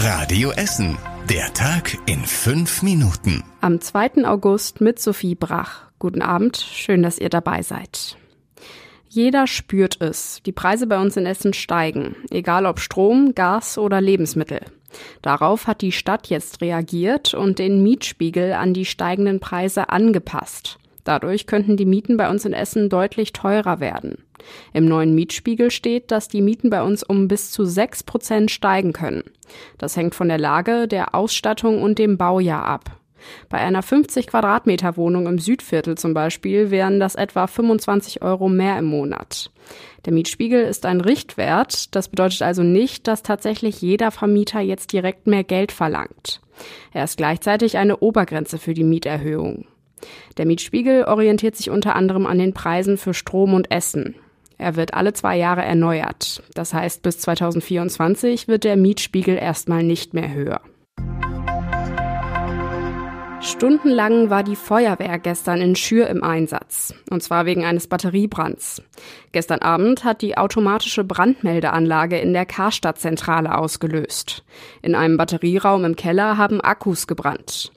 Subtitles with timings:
[0.00, 0.96] Radio Essen.
[1.28, 3.42] Der Tag in fünf Minuten.
[3.60, 4.24] Am 2.
[4.26, 5.90] August mit Sophie Brach.
[5.98, 8.16] Guten Abend, schön, dass ihr dabei seid.
[9.08, 10.40] Jeder spürt es.
[10.46, 14.60] Die Preise bei uns in Essen steigen, egal ob Strom, Gas oder Lebensmittel.
[15.20, 20.78] Darauf hat die Stadt jetzt reagiert und den Mietspiegel an die steigenden Preise angepasst.
[21.08, 24.24] Dadurch könnten die Mieten bei uns in Essen deutlich teurer werden.
[24.74, 28.92] Im neuen Mietspiegel steht, dass die Mieten bei uns um bis zu sechs Prozent steigen
[28.92, 29.22] können.
[29.78, 33.00] Das hängt von der Lage, der Ausstattung und dem Baujahr ab.
[33.48, 38.78] Bei einer 50 Quadratmeter Wohnung im Südviertel zum Beispiel wären das etwa 25 Euro mehr
[38.78, 39.50] im Monat.
[40.04, 41.96] Der Mietspiegel ist ein Richtwert.
[41.96, 46.42] Das bedeutet also nicht, dass tatsächlich jeder Vermieter jetzt direkt mehr Geld verlangt.
[46.92, 49.64] Er ist gleichzeitig eine Obergrenze für die Mieterhöhung.
[50.36, 54.14] Der Mietspiegel orientiert sich unter anderem an den Preisen für Strom und Essen.
[54.58, 56.42] Er wird alle zwei Jahre erneuert.
[56.54, 60.60] Das heißt, bis 2024 wird der Mietspiegel erstmal nicht mehr höher.
[63.40, 66.92] Stundenlang war die Feuerwehr gestern in Schür im Einsatz.
[67.08, 68.82] Und zwar wegen eines Batteriebrands.
[69.30, 74.44] Gestern Abend hat die automatische Brandmeldeanlage in der Karstadtzentrale ausgelöst.
[74.82, 77.72] In einem Batterieraum im Keller haben Akkus gebrannt.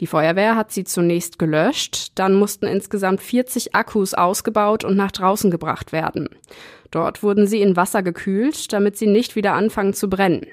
[0.00, 5.50] Die Feuerwehr hat sie zunächst gelöscht, dann mussten insgesamt 40 Akkus ausgebaut und nach draußen
[5.50, 6.28] gebracht werden.
[6.90, 10.46] Dort wurden sie in Wasser gekühlt, damit sie nicht wieder anfangen zu brennen.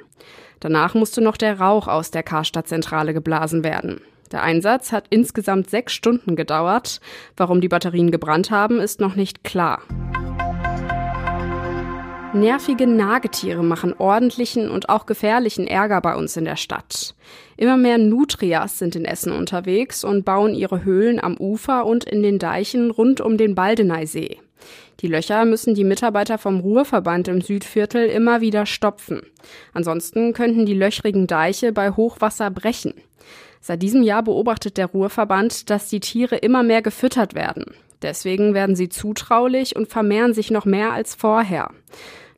[0.59, 4.01] Danach musste noch der Rauch aus der Karstadtzentrale geblasen werden.
[4.31, 6.99] Der Einsatz hat insgesamt sechs Stunden gedauert.
[7.37, 9.81] Warum die Batterien gebrannt haben, ist noch nicht klar.
[12.39, 17.15] Nervige Nagetiere machen ordentlichen und auch gefährlichen Ärger bei uns in der Stadt.
[17.57, 22.21] Immer mehr Nutrias sind in Essen unterwegs und bauen ihre Höhlen am Ufer und in
[22.21, 24.37] den Deichen rund um den Baldeneysee.
[24.99, 29.21] Die Löcher müssen die Mitarbeiter vom Ruhrverband im Südviertel immer wieder stopfen.
[29.73, 32.93] Ansonsten könnten die löchrigen Deiche bei Hochwasser brechen.
[33.61, 37.65] Seit diesem Jahr beobachtet der Ruhrverband, dass die Tiere immer mehr gefüttert werden.
[38.01, 41.71] Deswegen werden sie zutraulich und vermehren sich noch mehr als vorher.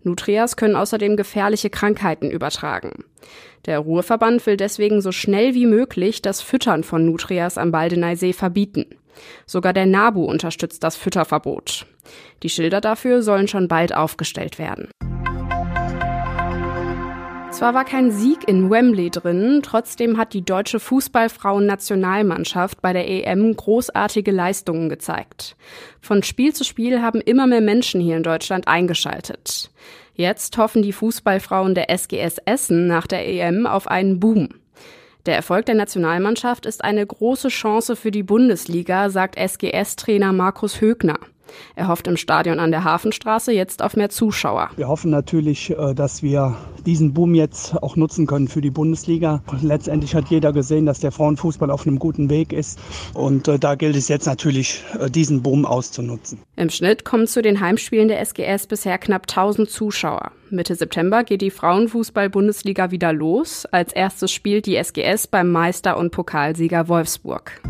[0.03, 3.03] Nutrias können außerdem gefährliche Krankheiten übertragen.
[3.65, 8.85] Der Ruhrverband will deswegen so schnell wie möglich das Füttern von Nutrias am Baldeneysee verbieten.
[9.45, 11.85] Sogar der NABU unterstützt das Fütterverbot.
[12.43, 14.89] Die Schilder dafür sollen schon bald aufgestellt werden.
[17.59, 23.53] Zwar war kein Sieg in Wembley drin, trotzdem hat die deutsche Fußballfrauen-Nationalmannschaft bei der EM
[23.53, 25.57] großartige Leistungen gezeigt.
[25.99, 29.71] Von Spiel zu Spiel haben immer mehr Menschen hier in Deutschland eingeschaltet.
[30.13, 34.47] Jetzt hoffen die Fußballfrauen der SGS Essen nach der EM auf einen Boom.
[35.25, 41.19] Der Erfolg der Nationalmannschaft ist eine große Chance für die Bundesliga, sagt SGS-Trainer Markus Högner.
[41.75, 44.69] Er hofft im Stadion an der Hafenstraße jetzt auf mehr Zuschauer.
[44.75, 46.55] Wir hoffen natürlich, äh, dass wir
[46.85, 49.41] diesen Boom jetzt auch nutzen können für die Bundesliga.
[49.61, 52.79] Letztendlich hat jeder gesehen, dass der Frauenfußball auf einem guten Weg ist.
[53.13, 56.39] Und äh, da gilt es jetzt natürlich, äh, diesen Boom auszunutzen.
[56.55, 60.31] Im Schnitt kommen zu den Heimspielen der SGS bisher knapp 1000 Zuschauer.
[60.49, 63.65] Mitte September geht die Frauenfußball-Bundesliga wieder los.
[63.65, 67.61] Als erstes spielt die SGS beim Meister- und Pokalsieger Wolfsburg.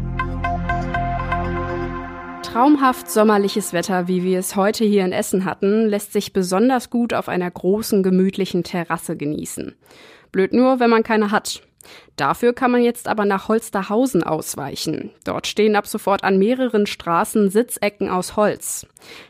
[2.51, 7.13] Traumhaft sommerliches Wetter, wie wir es heute hier in Essen hatten, lässt sich besonders gut
[7.13, 9.75] auf einer großen, gemütlichen Terrasse genießen.
[10.31, 11.61] Blöd nur, wenn man keine hat.
[12.15, 15.11] Dafür kann man jetzt aber nach Holsterhausen ausweichen.
[15.25, 18.87] Dort stehen ab sofort an mehreren Straßen Sitzecken aus Holz.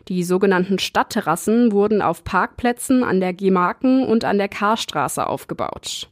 [0.07, 6.07] Die sogenannten Stadtterrassen wurden auf Parkplätzen an der Gemarken und an der Karstraße aufgebaut.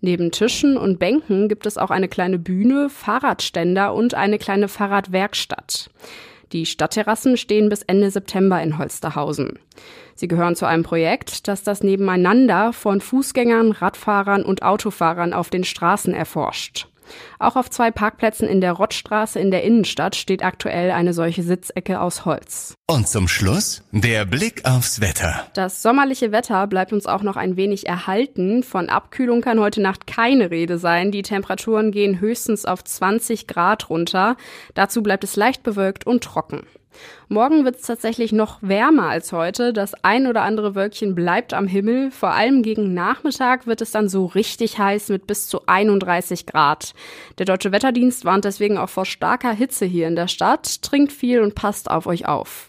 [0.00, 5.90] Neben Tischen und Bänken gibt es auch eine kleine Bühne, Fahrradständer und eine kleine Fahrradwerkstatt.
[6.52, 9.58] Die Stadtterrassen stehen bis Ende September in Holsterhausen.
[10.14, 15.64] Sie gehören zu einem Projekt, das das Nebeneinander von Fußgängern, Radfahrern und Autofahrern auf den
[15.64, 16.88] Straßen erforscht.
[17.38, 22.00] Auch auf zwei Parkplätzen in der Rottstraße in der Innenstadt steht aktuell eine solche Sitzecke
[22.00, 22.74] aus Holz.
[22.88, 25.48] Und zum Schluss der Blick aufs Wetter.
[25.54, 28.62] Das sommerliche Wetter bleibt uns auch noch ein wenig erhalten.
[28.62, 31.10] Von Abkühlung kann heute Nacht keine Rede sein.
[31.10, 34.36] Die Temperaturen gehen höchstens auf 20 Grad runter.
[34.74, 36.64] Dazu bleibt es leicht bewölkt und trocken.
[37.28, 39.72] Morgen wird es tatsächlich noch wärmer als heute.
[39.72, 42.12] Das ein oder andere Wölkchen bleibt am Himmel.
[42.12, 46.94] Vor allem gegen Nachmittag wird es dann so richtig heiß mit bis zu 31 Grad.
[47.38, 50.82] Der Deutsche Wetterdienst warnt deswegen auch vor starker Hitze hier in der Stadt.
[50.82, 52.68] Trinkt viel und passt auf euch auf.